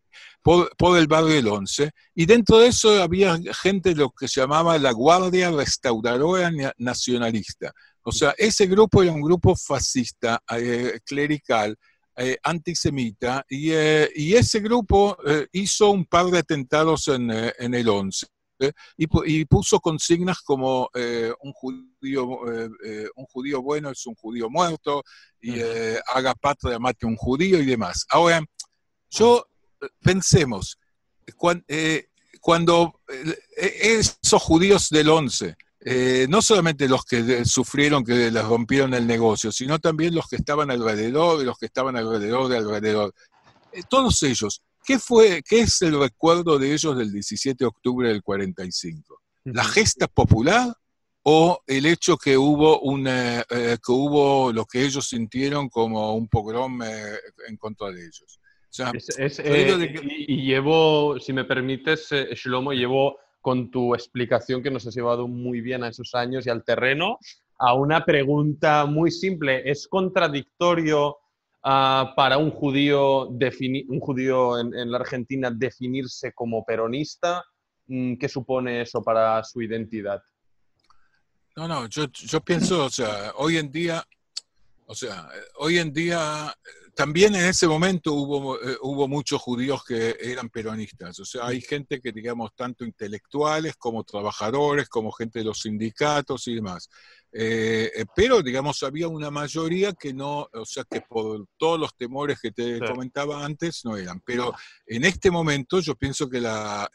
por, 0.42 0.99
el 0.99 1.06
barrio 1.06 1.34
del 1.34 1.49
Once, 1.49 1.90
y 2.14 2.26
dentro 2.26 2.58
de 2.58 2.68
eso 2.68 3.02
había 3.02 3.38
gente 3.62 3.90
de 3.90 3.96
lo 3.96 4.11
que 4.11 4.28
se 4.28 4.40
llamaba 4.40 4.78
la 4.78 4.92
Guardia 4.92 5.50
Restauradora 5.50 6.50
Nacionalista. 6.78 7.72
O 8.02 8.12
sea, 8.12 8.34
ese 8.37 8.66
grupo 8.66 9.02
era 9.02 9.12
un 9.12 9.22
grupo 9.22 9.54
fascista, 9.56 10.42
eh, 10.56 10.99
clerical, 11.04 11.76
eh, 12.16 12.37
antisemita, 12.42 13.44
y, 13.49 13.72
ese 13.72 14.61
grupo 14.61 15.16
hizo 15.52 15.90
un 15.90 16.04
par 16.04 16.26
de 16.26 16.38
atentados 16.38 17.08
en, 17.08 17.30
en 17.30 17.75
el 17.75 17.88
Once 18.62 18.75
y, 18.97 19.45
puso 19.47 19.81
consignas 19.81 20.40
como 20.40 20.88
eh, 20.95 21.33
un, 21.40 21.52
judío, 21.52 22.52
eh, 22.52 22.71
eh, 22.85 23.09
un 23.16 23.25
judío 23.26 23.62
bueno 23.62 23.90
es 23.90 24.07
un 24.07 24.14
judío 24.14 24.49
muerto, 24.49 25.02
y 25.40 25.61
haga 26.14 26.35
patria, 26.35 26.78
mate 26.78 27.07
un 27.07 27.16
judío 27.16 27.61
y 27.61 27.66
demás. 27.66 28.07
Ahora, 28.11 28.40
yo 29.11 29.47
pensemos, 30.00 30.78
cuando, 32.40 33.00
esos 33.57 34.42
judíos 34.42 34.88
del 34.90 35.09
11, 35.09 35.57
no 36.28 36.42
solamente 36.42 36.88
los 36.88 37.04
que 37.04 37.45
sufrieron 37.45 38.04
que 38.04 38.31
les 38.31 38.45
rompieron 38.45 38.95
el 38.95 39.07
negocio, 39.07 39.50
sino 39.50 39.81
también 39.81 40.14
los 40.14 40.28
que 40.28 40.37
estaban 40.37 40.71
alrededor 40.71 41.42
y 41.42 41.45
los 41.45 41.59
que 41.59 41.66
estaban 41.66 41.97
alrededor 41.97 42.49
de 42.49 42.59
alrededor. 42.59 43.12
todos 43.88 44.23
ellos 44.23 44.62
¿Qué, 44.84 44.98
fue, 44.98 45.42
¿Qué 45.42 45.60
es 45.60 45.80
el 45.82 45.98
recuerdo 45.98 46.58
de 46.58 46.72
ellos 46.72 46.96
del 46.96 47.12
17 47.12 47.56
de 47.58 47.66
octubre 47.66 48.08
del 48.08 48.22
45? 48.22 49.20
¿La 49.44 49.64
gesta 49.64 50.06
popular 50.06 50.74
o 51.24 51.60
el 51.66 51.86
hecho 51.86 52.16
que 52.16 52.36
hubo, 52.36 52.80
una, 52.80 53.40
eh, 53.42 53.78
que 53.84 53.92
hubo 53.92 54.52
lo 54.52 54.64
que 54.64 54.84
ellos 54.84 55.08
sintieron 55.08 55.68
como 55.68 56.14
un 56.14 56.28
pogrom 56.28 56.82
eh, 56.82 57.16
en 57.48 57.56
contra 57.56 57.90
de 57.90 58.02
ellos? 58.02 58.40
Eh, 59.44 59.94
y, 60.28 60.46
llevo, 60.46 61.18
si 61.20 61.32
me 61.32 61.44
permites, 61.44 62.08
Shlomo, 62.10 62.72
llevo 62.72 63.18
con 63.40 63.70
tu 63.70 63.94
explicación 63.94 64.62
que 64.62 64.70
nos 64.70 64.86
has 64.86 64.94
llevado 64.94 65.28
muy 65.28 65.60
bien 65.60 65.84
a 65.84 65.88
esos 65.88 66.14
años 66.14 66.46
y 66.46 66.50
al 66.50 66.64
terreno, 66.64 67.18
a 67.58 67.74
una 67.74 68.04
pregunta 68.04 68.86
muy 68.86 69.10
simple. 69.10 69.68
¿Es 69.70 69.86
contradictorio 69.88 71.18
Ah, 71.64 72.12
para 72.16 72.38
un 72.38 72.50
judío, 72.50 73.28
un 73.28 74.00
judío 74.00 74.59
en, 74.59 74.90
la 74.90 74.99
Argentina 74.99 75.50
definirse 75.50 76.33
como 76.33 76.64
peronista? 76.64 77.45
Mm, 77.87 78.16
¿Qué 78.16 78.28
supone 78.28 78.83
eso 78.83 79.02
para 79.02 79.45
su 79.45 79.62
identidad? 79.62 80.21
No, 81.54 81.69
no, 81.69 81.87
yo, 81.87 82.07
yo 82.11 82.40
pienso, 82.40 82.87
o 82.87 82.90
sea, 82.90 83.33
hoy 83.37 83.59
en 83.59 83.71
día, 83.71 84.02
o 84.87 84.95
sea, 84.95 85.28
hoy 85.57 85.78
en 85.78 85.92
día 85.92 86.52
también 86.94 87.34
en 87.34 87.46
ese 87.46 87.66
momento 87.66 88.12
hubo, 88.12 88.56
eh, 88.61 88.76
hubo 88.82 89.08
muchos 89.08 89.40
judíos 89.40 89.82
que 89.84 90.16
eran 90.20 90.50
peronistas. 90.50 91.18
O 91.20 91.25
sea, 91.25 91.46
hay 91.46 91.61
gente 91.61 92.00
que, 92.00 92.12
digamos, 92.12 92.54
tanto 92.54 92.84
intelectuales 92.84 93.76
como 93.76 94.04
trabajadores, 94.04 94.88
como 94.88 95.11
gente 95.11 95.38
de 95.38 95.46
los 95.46 95.61
sindicatos 95.61 96.46
y 96.49 96.56
demás. 96.56 96.90
Eh, 97.32 97.90
eh, 97.96 98.04
pero, 98.14 98.42
digamos, 98.42 98.82
había 98.82 99.08
una 99.08 99.30
mayoría 99.30 99.94
que 99.94 100.12
no, 100.12 100.49
o 100.52 100.64
sea, 100.66 100.84
que 100.84 101.00
por 101.00 101.46
todos 101.56 101.80
los 101.80 101.96
temores 101.96 102.38
que 102.40 102.50
te 102.50 102.78
comentaba 102.80 103.42
antes 103.42 103.84
no 103.84 103.96
eran. 103.96 104.20
Pero 104.20 104.52
en 104.87 105.04
este 105.04 105.30
momento 105.30 105.80
yo 105.80 105.94
pienso 105.94 106.28
que 106.28 106.40
la, 106.40 106.90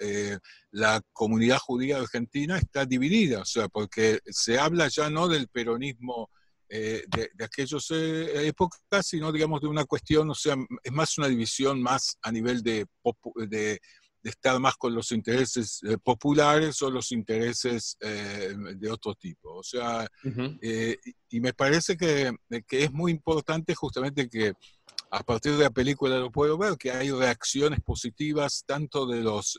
la 0.72 1.02
comunidad 1.12 1.58
judía 1.58 1.98
argentina 1.98 2.60
está 2.60 2.86
dividida, 2.86 3.42
o 3.42 3.46
sea, 3.46 3.68
porque 3.68 4.20
se 4.28 4.60
habla 4.60 4.88
ya 4.90 5.10
no 5.10 5.28
del 5.28 5.48
peronismo 5.48 6.30
eh, 6.70 7.04
de, 7.08 7.30
de, 7.34 7.46
aquellas 7.46 7.90
eh, 7.92 8.48
épocas, 8.48 9.08
sino 9.08 9.32
digamos 9.32 9.62
de 9.62 9.68
una 9.68 9.86
cuestión, 9.86 10.30
o 10.30 10.36
sea, 10.36 10.58
es 10.84 10.92
más 10.92 11.18
una 11.18 11.30
división 11.30 11.82
más 11.82 12.18
a 12.22 12.30
nivel 12.30 12.62
de, 12.62 12.86
de, 13.48 13.80
estar 14.22 14.60
más 14.60 14.76
con 14.76 14.94
los 14.94 15.14
intereses 15.14 15.80
eh, 15.84 15.98
populares 15.98 16.82
o 16.82 16.92
los 16.92 17.14
intereses 17.14 17.98
de 18.02 18.92
otro 18.92 19.16
tipo. 19.16 19.56
O 19.56 19.64
sea, 19.64 20.06
y, 20.62 21.40
me 21.40 21.54
parece 21.54 21.96
que, 21.96 22.34
que, 22.68 22.84
es 22.84 22.92
muy 22.92 23.14
importante 23.14 23.74
justamente 23.74 24.28
que 24.28 24.52
a 25.10 25.24
partir 25.24 25.54
de 25.54 25.64
la 25.64 25.70
película 25.70 26.20
lo 26.20 26.30
puedo 26.30 26.58
ver, 26.58 26.76
que 26.76 26.92
hay 26.92 27.10
reacciones 27.12 27.80
positivas 27.80 28.66
tanto 28.68 29.06
de 29.06 29.22
los 29.22 29.58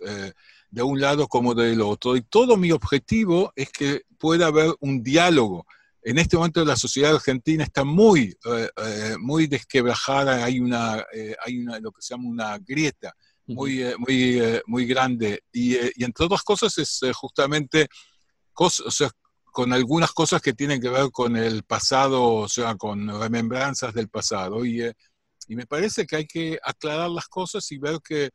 de 0.71 0.83
un 0.83 1.01
lado 1.01 1.27
como 1.27 1.55
del 1.55 1.81
otro. 1.81 2.17
Y 2.17 2.21
todo 2.21 2.59
mi 2.59 2.71
objetivo 2.71 3.51
es 3.57 3.71
que 3.71 4.03
pueda 4.19 4.49
haber 4.49 4.75
un 4.81 5.03
diálogo 5.03 5.65
en 6.09 6.17
este 6.17 6.39
momento 6.39 6.65
la 6.65 6.75
sociedad 6.75 7.15
argentina 7.15 7.63
está 7.63 7.85
muy, 7.85 8.35
eh, 8.47 8.71
eh, 8.77 9.17
muy 9.21 9.47
desquebrajada, 9.47 10.43
hay 10.43 10.59
una, 10.59 11.05
eh, 11.13 11.37
hay 11.45 11.59
una, 11.59 11.79
lo 11.81 11.93
que 11.93 12.01
se 12.01 12.15
llama 12.15 12.31
una 12.31 12.59
grieta 12.59 13.15
muy, 13.47 13.85
muy, 13.99 14.41
muy 14.67 14.87
grande. 14.87 15.45
Y, 15.53 15.77
entre 16.03 16.25
otras 16.25 16.43
cosas 16.43 16.79
es 16.79 17.01
justamente 17.15 17.89
cosas, 18.55 19.11
con 19.45 19.71
algunas 19.75 20.13
cosas 20.13 20.41
que 20.41 20.55
tienen 20.55 20.81
que 20.81 20.89
ver 20.89 21.11
con 21.11 21.37
el 21.37 21.63
pasado, 21.65 22.25
o 22.25 22.49
sea, 22.49 22.75
con 22.77 23.07
remembranzas 23.21 23.93
del 23.93 24.09
pasado. 24.09 24.65
Y, 24.65 24.91
y 25.47 25.57
me 25.57 25.67
parece 25.67 26.07
que 26.07 26.17
hay 26.17 26.27
que 26.27 26.59
aclarar 26.63 27.11
las 27.11 27.29
cosas 27.29 27.71
y 27.71 27.77
ver 27.77 27.99
que, 28.03 28.31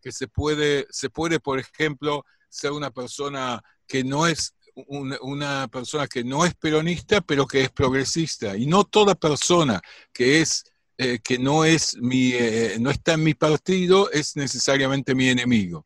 que 0.00 0.10
se, 0.10 0.26
puede, 0.26 0.86
se 0.88 1.10
puede, 1.10 1.38
por 1.38 1.58
ejemplo, 1.58 2.24
ser 2.48 2.72
una 2.72 2.90
persona 2.90 3.60
que 3.86 4.04
no 4.04 4.26
es 4.26 4.54
una, 4.74 5.68
persona 5.68 6.06
que 6.06 6.24
no 6.24 6.44
es 6.44 6.54
peronista, 6.54 7.20
pero 7.20 7.46
que 7.46 7.62
es 7.62 7.70
progresista. 7.70 8.56
Y 8.56 8.66
no 8.66 8.84
toda 8.84 9.14
persona 9.14 9.80
que 10.12 10.40
es 10.40 10.64
eh, 10.98 11.18
que 11.22 11.38
no 11.38 11.64
es 11.64 11.96
mi, 11.96 12.32
eh, 12.32 12.76
no 12.78 12.90
está 12.90 13.14
en 13.14 13.24
mi 13.24 13.34
partido 13.34 14.10
es 14.10 14.36
necesariamente 14.36 15.14
mi 15.14 15.28
enemigo. 15.28 15.82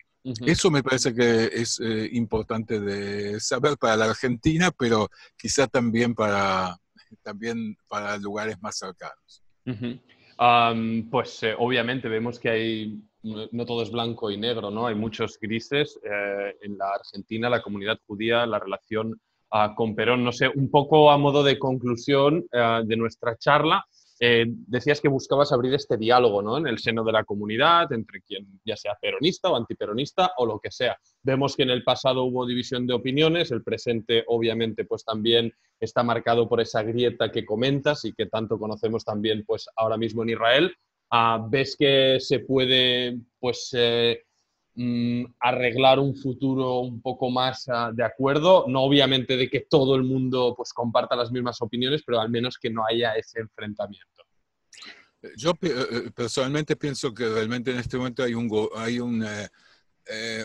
Eso 0.47 0.71
me 0.71 0.83
parece 0.83 1.15
que 1.15 1.51
es 1.53 1.79
eh, 1.81 2.09
importante 2.13 2.81
de 2.81 3.39
saber 3.41 3.77
para 3.77 3.97
la 3.97 4.07
Argentina, 4.07 4.71
pero 4.71 5.11
quizá 5.37 5.67
también 5.67 6.15
para, 6.15 6.79
también 7.23 7.77
para 7.89 8.17
lugares 8.17 8.57
más 8.63 8.79
cercanos. 8.79 9.43
pues 11.11 11.43
eh, 11.43 11.55
obviamente 11.59 12.09
vemos 12.09 12.39
que 12.39 12.49
hay, 12.49 13.03
no, 13.25 13.67
todo 13.67 13.83
es 13.83 13.91
blanco 13.91 14.31
y 14.31 14.37
negro, 14.37 14.71
¿no? 14.71 14.87
Hay 14.87 14.95
muchos 14.95 15.39
grises. 15.41 15.99
Eh, 16.05 16.57
en 16.63 16.79
la 16.79 16.91
Argentina, 16.95 17.51
la 17.51 17.63
comunidad 17.63 17.99
judía, 18.07 18.47
la 18.47 18.59
relación 18.59 19.21
ah, 19.51 19.75
con 19.77 19.95
Perón, 19.95 20.23
no 20.23 20.33
sé, 20.33 20.49
un 20.55 20.71
poco 20.71 21.11
a 21.11 21.19
modo 21.19 21.43
de 21.43 21.59
conclusión 21.59 22.47
de 22.51 22.97
nuestra 22.97 23.37
charla, 23.37 23.85
eh, 24.21 24.47
decías 24.49 25.01
que 25.01 25.09
buscabas 25.09 25.53
abrir 25.53 25.75
este 25.75 25.97
diálogo 25.97 26.41
¿no? 26.41 26.57
en 26.57 26.67
el 26.67 26.79
seno 26.79 27.03
de 27.03 27.13
la 27.13 27.25
comunidad, 27.25 27.93
entre 27.93 28.23
quien 28.23 28.61
ya 28.65 28.77
sea 28.77 28.97
peronista 29.01 29.51
o 29.51 29.57
antiperonista 29.57 30.33
o 30.37 30.47
lo 30.47 30.61
que 30.61 30.71
sea. 30.71 30.97
Vemos 31.23 31.57
que 31.57 31.65
en 31.65 31.71
el 31.71 31.83
pasado 31.83 32.25
hubo 32.25 32.47
división 32.47 32.87
de 32.87 32.95
opiniones, 32.95 33.51
el 33.51 33.63
presente 33.65 34.25
obviamente 34.29 34.85
pues 34.85 35.05
también 35.05 35.53
está 35.81 36.03
marcado 36.03 36.49
por 36.49 36.61
esa 36.61 36.83
grieta 36.83 37.33
que 37.33 37.45
comentas 37.45 38.05
y 38.05 38.13
que 38.13 38.27
tanto 38.27 38.59
conocemos 38.59 39.05
también 39.05 39.45
pues 39.45 39.69
ahora 39.77 39.97
mismo 39.97 40.23
en 40.23 40.31
Israel. 40.31 40.75
Ah, 41.17 41.47
¿Ves 41.49 41.77
que 41.77 42.19
se 42.19 42.41
puede 42.41 43.19
pues 43.39 43.71
eh, 43.73 44.25
Mm, 44.77 45.27
arreglar 45.39 46.01
un 46.01 46.17
futuro 46.17 46.81
un 46.81 47.01
poco 47.01 47.31
más 47.31 47.69
ah, 47.69 47.93
de 47.95 48.03
acuerdo, 48.03 48.65
no 48.67 48.83
obviamente 48.83 49.37
de 49.37 49.49
que 49.49 49.61
todo 49.61 49.95
el 49.95 50.03
mundo 50.03 50.53
pues 50.57 50.73
comparta 50.73 51.15
las 51.15 51.31
mismas 51.31 51.63
opiniones, 51.63 52.03
pero 52.05 52.21
al 52.21 52.29
menos 52.29 52.59
que 52.59 52.71
no 52.71 52.85
haya 52.85 53.15
ese 53.15 53.39
enfrentamiento. 53.39 54.25
Yo 55.37 55.53
eh, 55.63 55.71
eh, 55.71 56.11
personalmente 56.13 56.75
pienso 56.75 57.15
que 57.15 57.29
realmente 57.29 57.71
en 57.71 57.79
este 57.79 57.97
momento 57.97 58.25
hay 58.25 58.35
un, 58.35 58.69
hay 58.75 58.99
un, 58.99 59.25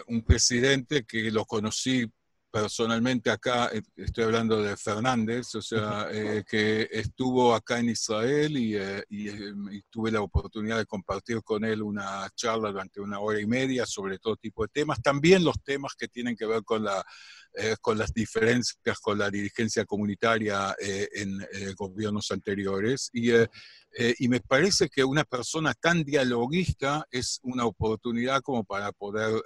un 0.08 0.22
presidente 0.22 1.04
que 1.06 1.32
lo 1.32 1.44
conocí 1.46 2.06
personalmente 2.52 3.30
acá, 3.30 3.70
eh, 3.74 3.82
estoy 3.96 4.24
hablando 4.24 4.62
de 4.62 4.76
Fernández, 4.76 5.54
o 5.56 5.62
sea, 5.62 6.08
eh, 6.12 6.44
que 6.48 6.88
estuvo 6.92 7.54
acá 7.54 7.80
en 7.80 7.90
Israel 7.90 8.56
eh, 8.58 9.04
y, 9.10 9.82
tuve 9.90 10.12
la 10.12 10.22
oportunidad 10.22 10.78
de 10.78 10.86
compartir 10.86 11.42
con 11.44 11.64
él 11.64 11.82
una 11.82 12.28
charla 12.36 12.72
durante 12.72 13.00
una 13.02 13.20
hora 13.20 13.40
y 13.40 13.46
media 13.46 13.86
sobre 13.86 14.20
todo 14.20 14.36
tipo 14.36 14.64
de 14.64 14.70
temas, 14.70 15.02
también 15.02 15.44
los 15.44 15.62
temas 15.64 15.94
que 15.96 16.08
tienen 16.08 16.36
que 16.36 16.46
ver 16.46 16.64
con, 16.64 16.84
la, 16.84 17.04
con 17.82 17.98
las 17.98 18.14
diferencias 18.14 19.00
con 19.00 19.18
la 19.18 19.30
dirigencia 19.30 19.86
comunitaria 19.86 20.76
en 20.80 21.40
gobiernos 21.76 22.32
anteriores. 22.32 23.10
Y, 23.14 23.32
y 24.20 24.28
me 24.28 24.40
parece 24.42 24.90
que 24.90 25.04
una 25.04 25.24
persona 25.24 25.74
tan 25.74 26.04
dialoguista 26.04 27.08
es 27.10 27.40
una 27.44 27.66
oportunidad 27.66 28.42
como 28.42 28.64
para 28.64 28.92
poder, 28.92 29.42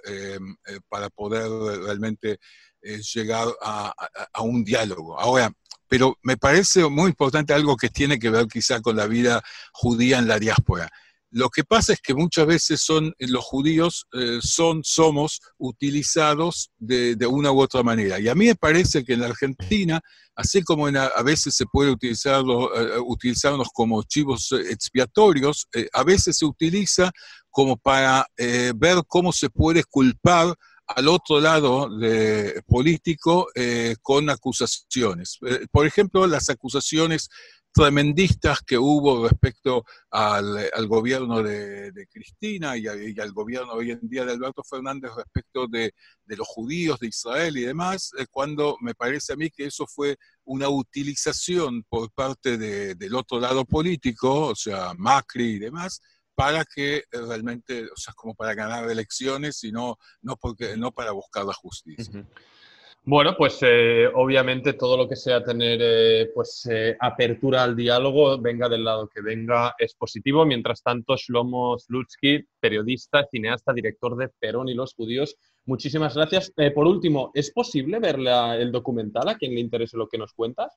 para 0.88 1.08
poder 1.10 1.48
realmente 1.84 2.38
llegar 2.84 3.48
a, 3.62 3.92
un 4.40 4.64
diálogo. 4.64 5.18
Ahora, 5.18 5.52
pero 5.88 6.16
me 6.22 6.36
parece 6.36 6.88
muy 6.88 7.10
importante 7.10 7.52
algo 7.52 7.76
que 7.76 7.88
tiene 7.88 8.18
que 8.18 8.30
ver 8.30 8.46
quizá 8.46 8.80
con 8.80 8.96
la 8.96 9.06
vida 9.06 9.42
judía 9.72 10.18
en 10.18 10.28
la 10.28 10.38
diáspora. 10.38 10.90
Lo 11.34 11.50
que 11.50 11.64
pasa 11.64 11.94
es 11.94 12.00
que 12.00 12.14
muchas 12.14 12.46
veces 12.46 12.80
son 12.80 13.12
eh, 13.18 13.26
los 13.26 13.44
judíos 13.44 14.06
eh, 14.12 14.38
son 14.40 14.84
somos 14.84 15.40
utilizados 15.58 16.70
de, 16.78 17.16
una 17.26 17.50
u 17.50 17.60
otra 17.60 17.82
manera. 17.82 18.20
Y 18.20 18.28
a 18.28 18.36
mí 18.36 18.46
me 18.46 18.54
parece 18.54 19.04
que 19.04 19.14
en 19.14 19.20
la 19.20 19.26
Argentina, 19.26 20.00
así 20.36 20.62
como 20.62 20.86
a 20.86 21.22
veces 21.24 21.56
se 21.56 21.66
puede 21.66 21.90
utilizarlo, 21.90 22.72
eh, 22.76 23.00
utilizarnos 23.00 23.68
como 23.74 24.04
chivos 24.04 24.52
expiatorios, 24.52 25.66
a 25.92 26.04
veces 26.04 26.36
se 26.36 26.44
utiliza 26.44 27.10
como 27.50 27.76
para 27.76 28.26
ver 28.36 29.02
cómo 29.08 29.32
se 29.32 29.50
puede 29.50 29.82
culpar 29.84 30.54
al 30.86 31.08
otro 31.08 31.40
lado 31.40 31.88
de, 31.88 32.62
político 32.66 33.48
eh, 33.54 33.96
con 34.02 34.28
acusaciones. 34.30 35.38
Eh, 35.46 35.66
por 35.70 35.86
ejemplo, 35.86 36.26
las 36.26 36.50
acusaciones 36.50 37.28
tremendistas 37.74 38.60
que 38.62 38.78
hubo 38.78 39.26
respecto 39.28 39.84
al, 40.10 40.86
gobierno 40.86 41.42
de, 41.42 42.06
Cristina 42.08 42.76
y, 42.76 42.86
al 42.86 43.32
gobierno 43.32 43.72
hoy 43.72 43.90
en 43.90 44.08
día 44.08 44.24
de 44.24 44.32
Alberto 44.32 44.62
Fernández 44.62 45.10
respecto 45.16 45.66
de, 45.66 45.92
los 46.26 46.46
judíos 46.46 47.00
de 47.00 47.08
Israel 47.08 47.56
y 47.56 47.62
demás, 47.62 48.12
eh, 48.16 48.26
cuando 48.30 48.76
me 48.80 48.94
parece 48.94 49.32
a 49.32 49.36
mí 49.36 49.50
que 49.50 49.66
eso 49.66 49.88
fue 49.88 50.16
una 50.44 50.68
utilización 50.68 51.82
por 51.88 52.12
parte 52.12 52.56
del 52.58 53.14
otro 53.16 53.40
lado 53.40 53.64
político, 53.64 54.48
o 54.48 54.54
sea, 54.54 54.92
Macri 54.96 55.54
y 55.54 55.58
demás, 55.58 56.00
para 56.34 56.64
que 56.64 56.96
eh, 56.96 57.04
realmente, 57.12 57.84
o 57.84 57.96
sea, 57.96 58.12
como 58.14 58.34
para 58.34 58.54
ganar 58.54 58.90
elecciones 58.90 59.62
y 59.64 59.72
no, 59.72 59.98
no, 60.22 60.36
porque, 60.36 60.76
no 60.76 60.92
para 60.92 61.12
buscar 61.12 61.44
la 61.44 61.54
justicia. 61.54 62.24
Bueno, 63.06 63.34
pues 63.36 63.58
eh, 63.60 64.06
obviamente 64.14 64.72
todo 64.72 64.96
lo 64.96 65.06
que 65.06 65.14
sea 65.14 65.44
tener 65.44 65.78
eh, 65.82 66.30
pues, 66.34 66.66
apertura 66.98 67.62
al 67.62 67.76
diálogo, 67.76 68.40
venga 68.40 68.66
del 68.66 68.82
lado 68.82 69.08
que 69.08 69.20
venga, 69.20 69.74
es 69.78 69.94
positivo. 69.94 70.46
Mientras 70.46 70.82
tanto, 70.82 71.14
Shlomo 71.14 71.78
Slutsky, 71.78 72.46
periodista, 72.58 73.26
cineasta, 73.30 73.74
director 73.74 74.16
de 74.16 74.30
Perón 74.40 74.68
y 74.68 74.74
los 74.74 74.94
judíos, 74.94 75.36
muchísimas 75.66 76.14
gracias. 76.14 76.50
por 76.74 76.86
último, 76.86 77.30
¿es 77.34 77.52
posible 77.52 77.98
ver 77.98 78.16
el 78.16 78.72
documental 78.72 79.28
a 79.28 79.36
quien 79.36 79.54
le 79.54 79.60
interese 79.60 79.98
lo 79.98 80.08
que 80.08 80.16
nos 80.16 80.32
cuentas? 80.32 80.72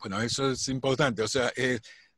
Bueno, 0.00 0.22
eso 0.22 0.52
es 0.52 0.66
importante. 0.68 1.22
O 1.22 1.28
sea, 1.28 1.52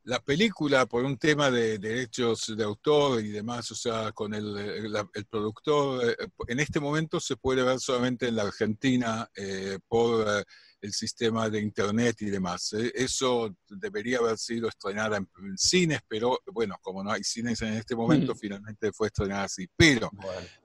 la 0.05 0.21
película, 0.21 0.87
por 0.87 1.05
un 1.05 1.17
tema 1.17 1.51
de 1.51 1.79
derechos 1.79 2.53
de 2.57 2.63
autor 2.63 3.25
y 3.25 3.31
demás, 3.31 3.71
o 3.71 3.75
sea, 3.75 4.13
con 4.13 4.35
el, 4.35 4.57
el, 4.57 5.27
productor, 5.27 6.11
eh, 6.11 6.17
en 6.47 6.61
este 6.61 6.79
momento 6.79 7.21
se 7.21 7.37
puede 7.37 7.63
ver 7.63 7.81
solamente 7.81 8.29
en 8.29 8.37
la 8.37 8.43
Argentina 8.43 9.29
eh, 9.35 9.79
por 9.89 10.27
eh, 10.29 10.45
el 10.85 10.93
sistema 10.93 11.49
de 11.49 11.61
internet 11.61 12.17
y 12.21 12.27
demás. 12.27 12.75
Eh, 12.75 12.93
eso 12.95 13.57
debería 13.69 14.19
haber 14.19 14.37
sido 14.37 14.69
estrenada 14.69 15.17
en, 15.17 15.29
cines, 15.57 16.01
pero 16.07 16.39
bueno, 16.53 16.77
como 16.83 17.03
no 17.03 17.11
hay 17.11 17.25
cines 17.25 17.63
en 17.63 17.73
este 17.73 17.97
momento, 17.97 18.35
finalmente 18.35 18.93
fue 18.93 19.07
estrenada 19.07 19.45
así. 19.45 19.67
Pero 19.77 20.11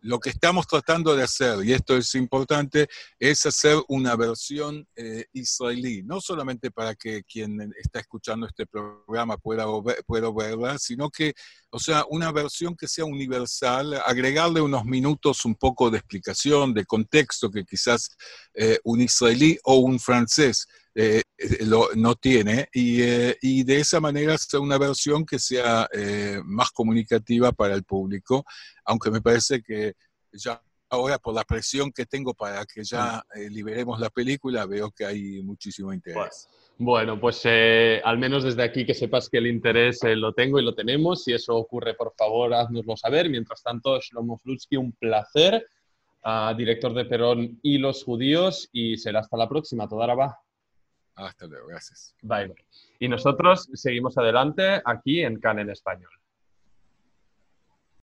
lo 0.02 0.20
que 0.20 0.30
estamos 0.30 0.68
tratando 0.68 1.16
de 1.16 1.24
hacer, 1.24 1.64
y 1.64 1.72
esto 1.72 1.96
es 1.96 2.14
importante, 2.16 2.88
es 3.18 3.46
hacer 3.46 3.78
una 3.88 4.18
versión 4.18 4.86
eh, 4.96 5.26
israelí, 5.32 6.04
no 6.04 6.20
solamente 6.20 6.70
para 6.70 6.96
que 6.96 7.24
quien 7.24 7.74
está 7.82 8.00
escuchando 8.00 8.46
este 8.46 8.66
programa 8.66 9.38
pueda, 9.38 9.66
pueda 10.06 10.32
verla, 10.32 10.78
sino 10.78 11.10
que 11.10 11.34
o 11.72 11.80
sea, 11.80 12.04
una 12.10 12.32
versión 12.32 12.76
que 12.76 12.88
sea 12.88 13.06
universal, 13.06 14.02
agregarle 14.06 14.62
unos 14.62 14.86
minutos 14.86 15.46
un 15.46 15.56
poco 15.56 15.90
de 15.92 16.00
explicación, 16.00 16.74
de 16.74 16.86
contexto 16.86 17.52
que 17.52 17.64
quizás 17.64 18.10
eh, 18.54 18.80
un 18.84 19.02
israelí 19.02 19.58
o 19.64 19.76
un 19.76 20.00
francés 20.00 20.68
eh, 20.96 21.22
eh, 21.38 21.66
no 21.96 22.16
tiene, 22.16 22.68
y, 22.74 23.64
de 23.64 23.80
esa 23.80 24.00
manera 24.00 24.38
sea 24.38 24.60
una 24.60 24.78
versión 24.78 25.26
que 25.26 25.38
sea 25.38 25.88
más 26.44 26.72
comunicativa 26.72 27.52
para 27.52 27.76
el 27.76 27.84
público, 27.84 28.44
aunque 28.86 29.12
me 29.12 29.22
parece 29.22 29.62
que 29.62 29.94
ya 30.32 30.62
ahora 30.90 31.20
por 31.20 31.36
la 31.36 31.44
presión 31.44 31.92
que 31.92 32.08
tengo 32.08 32.34
para 32.34 32.66
que 32.66 32.84
ya 32.84 33.24
liberemos 33.50 34.00
la 34.00 34.10
película, 34.10 34.66
veo 34.66 34.92
que 34.92 35.06
hay 35.06 35.44
muchísimo 35.44 35.94
interés. 35.94 36.48
Bueno, 36.48 36.69
pues 37.20 37.42
eh, 37.44 38.02
al 38.06 38.18
menos 38.18 38.44
desde 38.44 38.64
aquí 38.64 38.86
que 38.86 38.94
sepas 38.94 39.30
que 39.30 39.40
el 39.40 39.48
interés 39.48 40.02
eh, 40.04 40.16
lo 40.16 40.34
tengo 40.34 40.60
y 40.60 40.64
lo 40.64 40.74
tenemos. 40.74 41.24
Si 41.24 41.34
eso 41.34 41.56
ocurre, 41.56 41.94
por 41.94 42.14
favor, 42.18 42.54
haznoslo 42.54 42.96
saber. 42.96 43.30
Mientras 43.30 43.62
tanto, 43.62 44.00
Shlomo 44.00 44.38
Flutsky, 44.38 44.78
un 44.78 44.94
placer, 44.94 45.68
uh, 46.24 46.56
director 46.56 46.94
de 46.94 47.06
Perón 47.06 47.60
y 47.62 47.78
los 47.80 48.04
judíos, 48.04 48.70
y 48.72 48.98
será 48.98 49.20
hasta 49.20 49.36
la 49.36 49.50
próxima. 49.50 49.90
Toda 49.90 50.14
va. 50.16 50.40
Hasta 51.16 51.48
luego, 51.48 51.68
gracias. 51.68 52.16
Bye, 52.22 52.48
bye. 52.48 52.66
Y 53.00 53.10
nosotros 53.10 53.70
seguimos 53.74 54.18
adelante 54.18 54.82
aquí 54.86 55.22
en 55.22 55.40
CAN 55.40 55.60
en 55.60 55.72
español. 55.72 56.19